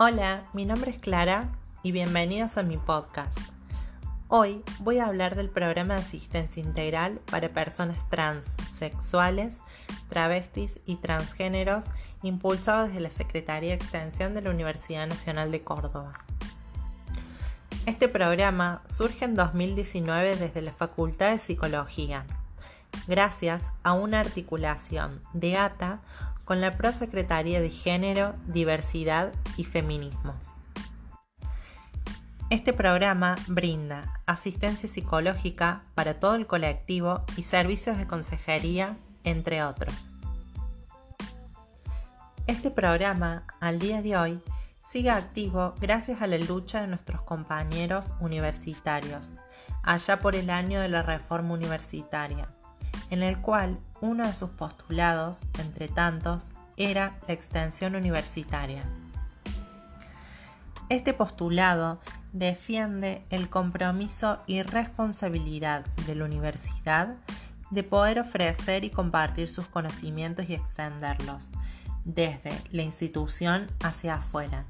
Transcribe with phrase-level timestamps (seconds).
[0.00, 1.50] Hola, mi nombre es Clara
[1.82, 3.36] y bienvenidos a mi podcast.
[4.28, 9.60] Hoy voy a hablar del programa de asistencia integral para personas trans, sexuales,
[10.08, 11.86] travestis y transgéneros
[12.22, 16.12] impulsado desde la Secretaría de Extensión de la Universidad Nacional de Córdoba.
[17.84, 22.24] Este programa surge en 2019 desde la Facultad de Psicología,
[23.08, 26.02] gracias a una articulación de ATA
[26.48, 30.54] con la Prosecretaría de Género, Diversidad y Feminismos.
[32.48, 40.14] Este programa brinda asistencia psicológica para todo el colectivo y servicios de consejería, entre otros.
[42.46, 44.42] Este programa, al día de hoy,
[44.82, 49.34] sigue activo gracias a la lucha de nuestros compañeros universitarios,
[49.82, 52.48] allá por el año de la reforma universitaria,
[53.10, 58.84] en el cual uno de sus postulados, entre tantos, era la extensión universitaria.
[60.88, 62.00] Este postulado
[62.32, 67.16] defiende el compromiso y responsabilidad de la universidad
[67.70, 71.50] de poder ofrecer y compartir sus conocimientos y extenderlos
[72.04, 74.64] desde la institución hacia afuera.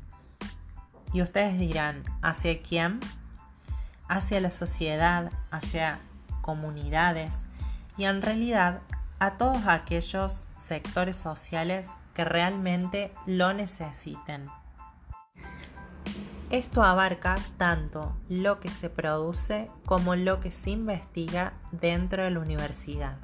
[1.13, 3.01] Y ustedes dirán, ¿hacia quién?
[4.09, 6.01] Hacia la sociedad, hacia
[6.43, 7.39] comunidades
[7.99, 8.81] y en realidad
[9.19, 14.49] a todos aquellos sectores sociales que realmente lo necesiten.
[16.51, 22.41] Esto abarca tanto lo que se produce como lo que se investiga dentro de la
[22.41, 23.19] universidad.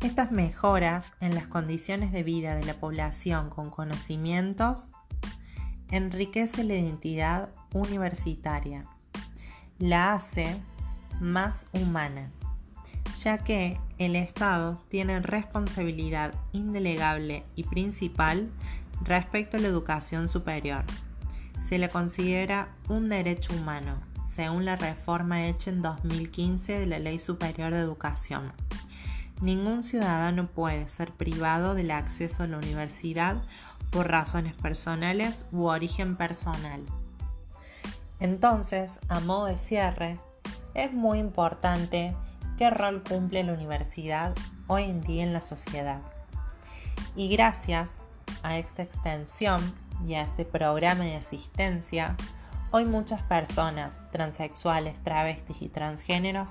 [0.00, 4.90] Estas mejoras en las condiciones de vida de la población con conocimientos
[5.90, 8.84] enriquece la identidad universitaria,
[9.78, 10.60] la hace
[11.20, 12.30] más humana,
[13.14, 18.50] ya que el Estado tiene responsabilidad indelegable y principal
[19.02, 20.84] respecto a la educación superior
[21.60, 27.18] se le considera un derecho humano, según la reforma hecha en 2015 de la Ley
[27.18, 28.52] Superior de Educación.
[29.40, 33.42] Ningún ciudadano puede ser privado del acceso a la universidad
[33.90, 36.84] por razones personales u origen personal.
[38.18, 40.18] Entonces, a modo de cierre,
[40.74, 42.14] es muy importante
[42.60, 44.34] qué rol cumple la universidad
[44.66, 46.02] hoy en día en la sociedad.
[47.16, 47.88] Y gracias
[48.42, 49.62] a esta extensión
[50.06, 52.18] y a este programa de asistencia,
[52.70, 56.50] hoy muchas personas transexuales, travestis y transgéneros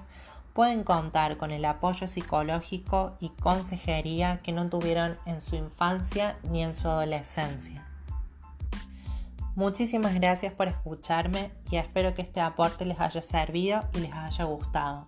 [0.53, 6.63] pueden contar con el apoyo psicológico y consejería que no tuvieron en su infancia ni
[6.63, 7.85] en su adolescencia.
[9.53, 14.45] Muchísimas gracias por escucharme y espero que este aporte les haya servido y les haya
[14.45, 15.07] gustado.